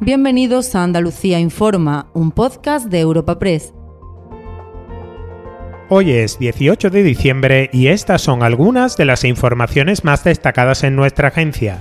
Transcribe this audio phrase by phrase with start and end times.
[0.00, 3.72] Bienvenidos a Andalucía Informa, un podcast de Europa Press.
[5.88, 10.96] Hoy es 18 de diciembre y estas son algunas de las informaciones más destacadas en
[10.96, 11.78] nuestra agencia.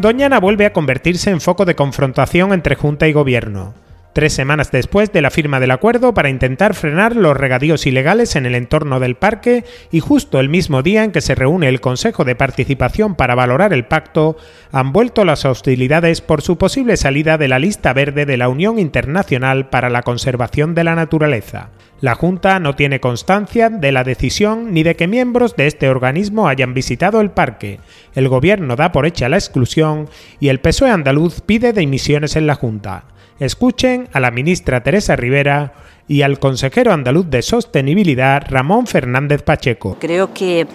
[0.00, 3.72] Doñana vuelve a convertirse en foco de confrontación entre Junta y Gobierno
[4.12, 8.46] tres semanas después de la firma del acuerdo para intentar frenar los regadíos ilegales en
[8.46, 12.24] el entorno del parque y justo el mismo día en que se reúne el Consejo
[12.24, 14.36] de Participación para valorar el pacto,
[14.70, 18.78] han vuelto las hostilidades por su posible salida de la lista verde de la Unión
[18.78, 21.70] Internacional para la Conservación de la Naturaleza.
[22.00, 26.48] La Junta no tiene constancia de la decisión ni de que miembros de este organismo
[26.48, 27.78] hayan visitado el parque.
[28.16, 30.08] El gobierno da por hecha la exclusión
[30.40, 33.04] y el PSOE andaluz pide dimisiones en la Junta.
[33.42, 35.72] Escuchen a la ministra Teresa Rivera
[36.06, 39.96] y al consejero andaluz de Sostenibilidad Ramón Fernández Pacheco.
[39.98, 40.68] Creo que,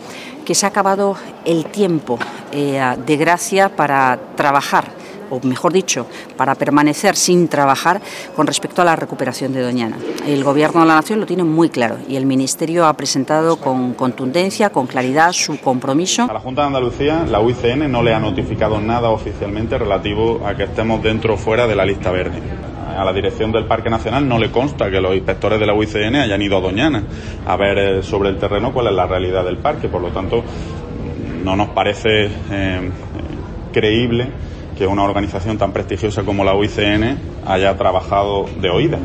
[0.52, 2.20] se ha acabado el tiempo
[2.52, 4.92] eh, de gracia para trabajar
[5.30, 8.02] o mejor dicho, para permanecer sin trabajar
[8.36, 9.98] con respecto a la recuperación de Doñana.
[10.26, 13.94] El Gobierno de la Nación lo tiene muy claro y el Ministerio ha presentado con
[13.94, 16.28] contundencia, con claridad su compromiso.
[16.30, 20.56] A la Junta de Andalucía, la UICN no le ha notificado nada oficialmente relativo a
[20.56, 22.42] que estemos dentro o fuera de la lista verde.
[22.98, 26.16] A la dirección del Parque Nacional no le consta que los inspectores de la UICN
[26.16, 27.04] hayan ido a Doñana
[27.46, 29.88] a ver eh, sobre el terreno cuál es la realidad del parque.
[29.88, 30.44] Por lo tanto,
[31.44, 32.90] no nos parece eh,
[33.72, 34.28] creíble
[34.76, 38.98] que una organización tan prestigiosa como la UICN haya trabajado de oída.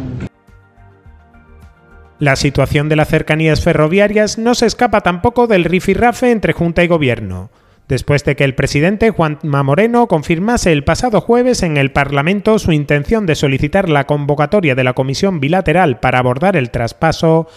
[2.18, 6.86] La situación de las cercanías ferroviarias no se escapa tampoco del rifirrafe entre Junta y
[6.88, 7.50] Gobierno.
[7.92, 12.72] Después de que el presidente Juanma Moreno confirmase el pasado jueves en el Parlamento su
[12.72, 17.48] intención de solicitar la convocatoria de la Comisión Bilateral para abordar el traspaso,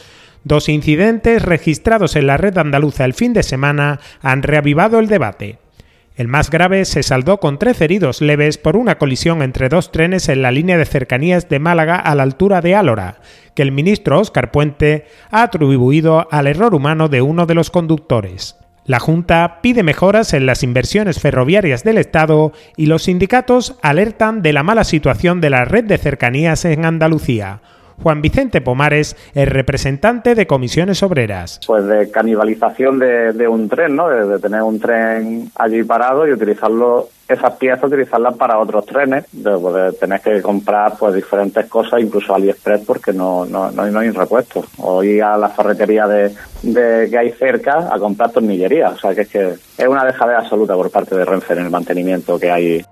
[0.43, 5.59] dos incidentes registrados en la red andaluza el fin de semana han reavivado el debate.
[6.17, 10.27] El más grave se saldó con tres heridos leves por una colisión entre dos trenes
[10.27, 13.21] en la línea de cercanías de Málaga a la altura de Álora,
[13.55, 18.57] que el ministro Óscar Puente ha atribuido al error humano de uno de los conductores.
[18.85, 24.53] La Junta pide mejoras en las inversiones ferroviarias del Estado y los sindicatos alertan de
[24.53, 27.61] la mala situación de la red de cercanías en Andalucía,
[28.01, 31.59] Juan Vicente Pomares es representante de comisiones obreras.
[31.65, 34.09] Pues de canibalización de, un tren, ¿no?
[34.09, 39.93] De, tener un tren allí parado y utilizarlo, esas piezas, utilizarlas para otros trenes, de,
[39.99, 44.11] tener que comprar pues diferentes cosas, incluso AliExpress, porque no, no, no, hay, no hay
[44.11, 44.65] repuestos.
[44.77, 46.31] O ir a la ferretería de,
[46.63, 48.89] que hay cerca a comprar tornillería.
[48.89, 51.69] O sea que es que es una dejadez absoluta por parte de Renfe en el
[51.69, 52.85] mantenimiento que hay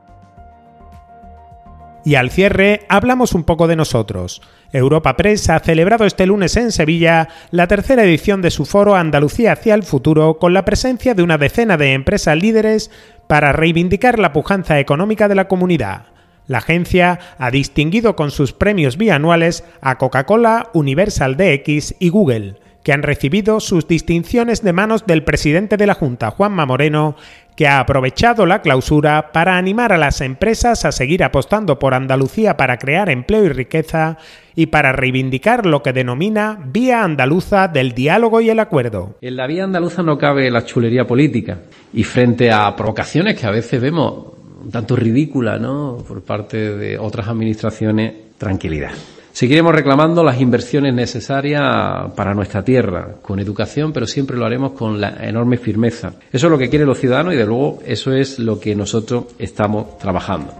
[2.06, 4.42] y al cierre hablamos un poco de nosotros.
[4.72, 9.54] Europa Press ha celebrado este lunes en Sevilla la tercera edición de su foro Andalucía
[9.54, 12.92] hacia el futuro con la presencia de una decena de empresas líderes
[13.28, 16.08] para reivindicar la pujanza económica de la comunidad.
[16.48, 22.92] La agencia ha distinguido con sus premios bianuales a Coca-Cola, Universal DX y Google que
[22.94, 27.16] han recibido sus distinciones de manos del presidente de la Junta, Juanma Moreno,
[27.56, 32.58] que ha aprovechado la clausura para animar a las empresas a seguir apostando por Andalucía
[32.58, 34.18] para crear empleo y riqueza
[34.56, 39.16] y para reivindicar lo que denomina vía andaluza del diálogo y el acuerdo.
[39.22, 41.60] En la vía andaluza no cabe la chulería política
[41.94, 44.34] y frente a provocaciones que a veces vemos
[44.72, 46.04] tanto ridículas ¿no?
[46.08, 48.92] por parte de otras administraciones, tranquilidad.
[49.34, 55.02] Seguiremos reclamando las inversiones necesarias para nuestra tierra, con educación, pero siempre lo haremos con
[55.02, 56.14] la enorme firmeza.
[56.32, 59.26] Eso es lo que quieren los ciudadanos y, de luego, eso es lo que nosotros
[59.40, 60.54] estamos trabajando.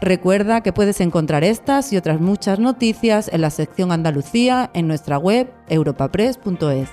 [0.00, 5.16] Recuerda que puedes encontrar estas y otras muchas noticias en la sección Andalucía en nuestra
[5.16, 6.88] web europapress.es.